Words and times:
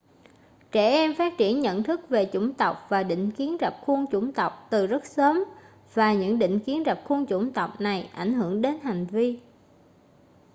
trẻ 0.71 0.85
em 0.91 1.15
phát 1.15 1.33
triển 1.37 1.59
nhận 1.59 1.83
thức 1.83 2.09
về 2.09 2.29
chủng 2.33 2.53
tộc 2.53 2.85
và 2.89 3.03
định 3.03 3.31
kiến 3.31 3.57
rập 3.59 3.77
khuôn 3.81 4.05
chủng 4.11 4.33
tộc 4.33 4.67
từ 4.69 4.87
rất 4.87 5.05
sớm 5.05 5.39
và 5.93 6.13
những 6.13 6.39
định 6.39 6.59
kiến 6.59 6.83
rập 6.85 7.01
khuôn 7.05 7.25
chủng 7.25 7.53
tộc 7.53 7.81
này 7.81 8.09
ảnh 8.13 8.33
hưởng 8.33 8.61
đến 8.61 8.77
hành 8.83 9.05
vi 9.05 9.39